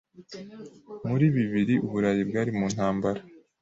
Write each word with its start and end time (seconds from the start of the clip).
Muri 1.07 1.25
bibiri, 1.35 1.73
Uburayi 1.85 2.21
bwari 2.29 2.51
mu 2.57 2.65
ntambara. 2.73 3.21